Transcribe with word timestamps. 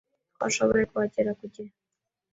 Twashoboye 0.33 0.83
kuhagera 0.91 1.31
ku 1.39 1.45
gihe. 1.53 1.71